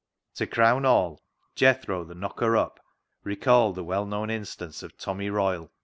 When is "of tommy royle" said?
4.81-5.65